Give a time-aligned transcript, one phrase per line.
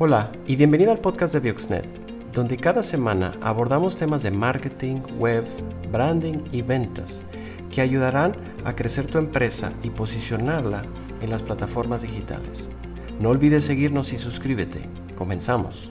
[0.00, 1.84] Hola y bienvenido al podcast de Bioxnet,
[2.32, 5.42] donde cada semana abordamos temas de marketing, web,
[5.90, 7.24] branding y ventas
[7.72, 10.84] que ayudarán a crecer tu empresa y posicionarla
[11.20, 12.70] en las plataformas digitales.
[13.18, 14.88] No olvides seguirnos y suscríbete.
[15.16, 15.90] Comenzamos.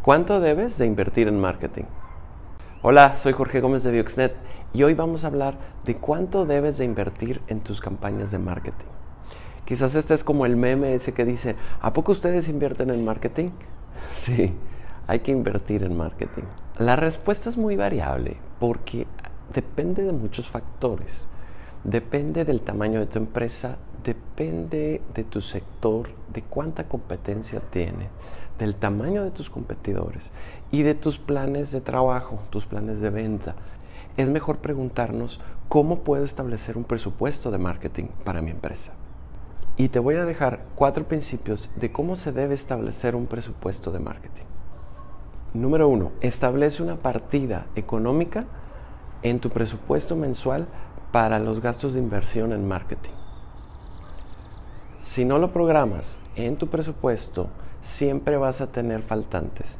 [0.00, 1.84] ¿Cuánto debes de invertir en marketing?
[2.80, 4.36] Hola, soy Jorge Gómez de Bioxnet
[4.72, 9.03] y hoy vamos a hablar de cuánto debes de invertir en tus campañas de marketing.
[9.64, 13.50] Quizás este es como el meme ese que dice, ¿a poco ustedes invierten en marketing?
[14.14, 14.52] Sí,
[15.06, 16.42] hay que invertir en marketing.
[16.78, 19.06] La respuesta es muy variable porque
[19.54, 21.26] depende de muchos factores.
[21.84, 28.08] Depende del tamaño de tu empresa, depende de tu sector, de cuánta competencia tiene,
[28.58, 30.30] del tamaño de tus competidores
[30.70, 33.54] y de tus planes de trabajo, tus planes de venta.
[34.16, 38.92] Es mejor preguntarnos cómo puedo establecer un presupuesto de marketing para mi empresa.
[39.76, 43.98] Y te voy a dejar cuatro principios de cómo se debe establecer un presupuesto de
[43.98, 44.44] marketing.
[45.52, 48.44] Número uno, establece una partida económica
[49.22, 50.66] en tu presupuesto mensual
[51.10, 53.12] para los gastos de inversión en marketing.
[55.02, 57.48] Si no lo programas en tu presupuesto,
[57.82, 59.78] siempre vas a tener faltantes.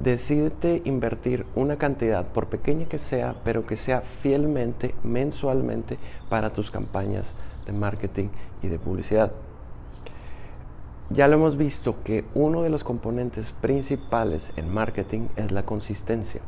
[0.00, 6.70] Decídete invertir una cantidad, por pequeña que sea, pero que sea fielmente, mensualmente, para tus
[6.70, 7.34] campañas
[7.66, 8.28] de marketing
[8.62, 9.32] y de publicidad.
[11.10, 16.42] Ya lo hemos visto que uno de los componentes principales en marketing es la consistencia.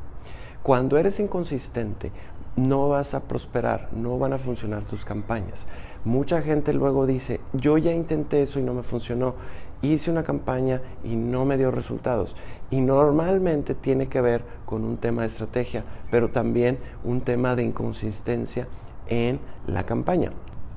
[0.63, 2.13] Cuando eres inconsistente,
[2.57, 5.67] no vas a prosperar, no van a funcionar tus campañas.
[6.05, 9.35] Mucha gente luego dice, yo ya intenté eso y no me funcionó,
[9.83, 12.37] hice una campaña y no me dio resultados.
[12.71, 17.65] Y normalmente tiene que ver con un tema de estrategia, pero también un tema de
[17.65, 18.69] inconsistencia
[19.09, 20.33] en la campaña.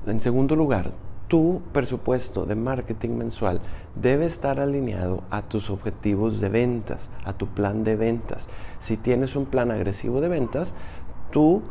[0.06, 0.92] En segundo lugar,
[1.28, 3.60] tu presupuesto de marketing mensual
[3.94, 8.44] debe estar alineado a tus objetivos de ventas, a tu plan de ventas.
[8.80, 10.74] Si tienes un plan agresivo de ventas,
[11.30, 11.62] tu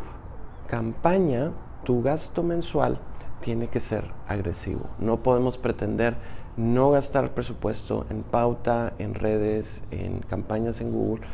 [0.67, 1.51] campaña,
[1.83, 2.97] tu gasto mensual
[3.41, 4.85] tiene que ser agresivo.
[4.99, 6.15] No podemos pretender
[6.57, 11.25] no gastar presupuesto en pauta, en redes, en campañas en Google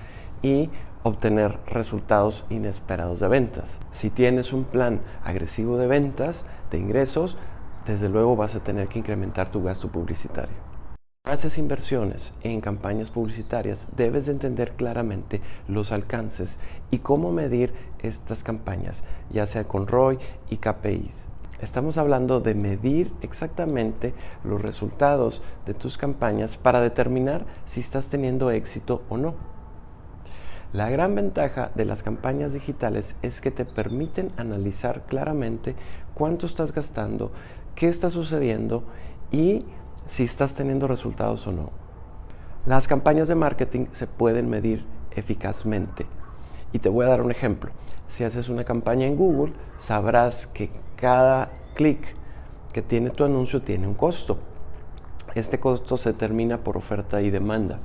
[0.42, 0.70] y
[1.04, 3.80] obtener resultados inesperados de ventas.
[3.92, 7.38] Si tienes un plan agresivo de ventas, de ingresos,
[7.86, 10.70] desde luego vas a tener que incrementar tu gasto publicitario.
[11.26, 16.58] Haces inversiones en campañas publicitarias, debes de entender claramente los alcances
[16.92, 20.18] y cómo medir estas campañas, ya sea con ROI
[20.50, 21.28] y KPIs.
[21.62, 24.14] Estamos hablando de medir exactamente
[24.46, 29.34] los resultados de tus campañas para determinar si estás teniendo éxito o no.
[30.72, 35.76] La gran ventaja de las campañas digitales es que te permiten analizar claramente
[36.14, 37.32] cuánto estás gastando,
[37.76, 38.84] qué está sucediendo
[39.32, 39.66] y
[40.08, 41.72] si estás teniendo resultados o no.
[42.66, 46.06] Las campañas de marketing se pueden medir eficazmente.
[46.74, 47.72] Y te voy a dar un ejemplo.
[48.08, 52.14] Si haces una campaña en Google, sabrás que cada clic
[52.74, 54.38] que tiene tu anuncio tiene un costo.
[55.36, 57.80] Este costo se determina por oferta y demanda.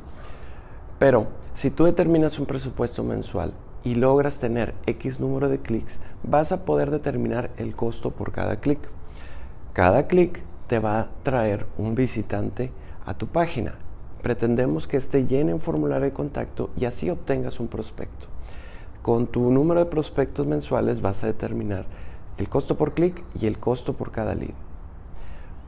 [0.98, 3.52] Pero si tú determinas un presupuesto mensual
[3.82, 8.56] y logras tener X número de clics, vas a poder determinar el costo por cada
[8.56, 8.78] clic.
[9.72, 12.70] Cada clic te va a traer un visitante
[13.04, 13.74] a tu página.
[14.22, 18.26] Pretendemos que esté lleno un formulario de contacto y así obtengas un prospecto.
[19.04, 21.84] Con tu número de prospectos mensuales vas a determinar
[22.38, 24.54] el costo por clic y el costo por cada lead.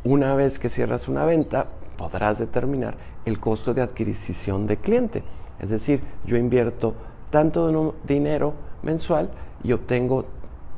[0.05, 1.67] Una vez que cierras una venta,
[1.99, 2.97] podrás determinar
[3.27, 5.23] el costo de adquisición de cliente.
[5.61, 6.95] Es decir, yo invierto
[7.29, 9.29] tanto dinero mensual
[9.63, 10.25] y obtengo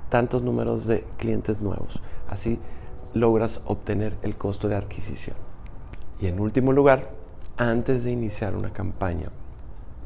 [0.09, 2.03] tantos números de clientes nuevos.
[2.29, 2.59] Así
[3.15, 5.37] logras obtener el costo de adquisición.
[6.21, 7.11] Y en último lugar,
[7.57, 9.29] antes de iniciar una campaña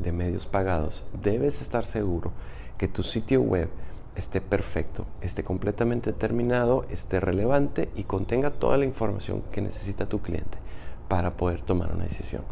[0.02, 2.32] de medios pagados, debes estar seguro
[2.78, 3.68] que tu sitio web
[4.16, 10.20] esté perfecto, esté completamente terminado, esté relevante y contenga toda la información que necesita tu
[10.20, 10.58] cliente
[11.08, 12.42] para poder tomar una decisión.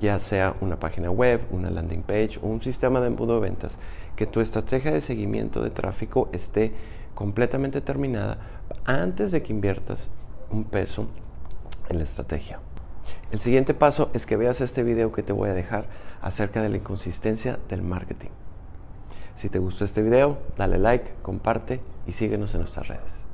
[0.00, 3.76] Ya sea una página web, una landing page o un sistema de embudo de ventas,
[4.16, 6.72] que tu estrategia de seguimiento de tráfico esté
[7.14, 8.38] completamente terminada
[8.84, 10.10] antes de que inviertas
[10.50, 11.06] un peso
[11.88, 12.60] en la estrategia.
[13.34, 15.86] El siguiente paso es que veas este video que te voy a dejar
[16.22, 18.28] acerca de la inconsistencia del marketing.
[19.34, 23.24] Si te gustó este video, dale like, comparte y síguenos en nuestras redes.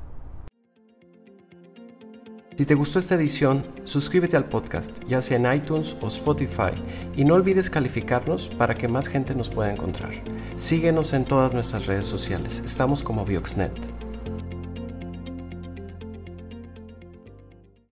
[2.56, 6.72] Si te gustó esta edición, suscríbete al podcast, ya sea en iTunes o Spotify,
[7.14, 10.12] y no olvides calificarnos para que más gente nos pueda encontrar.
[10.56, 13.99] Síguenos en todas nuestras redes sociales, estamos como Bioxnet.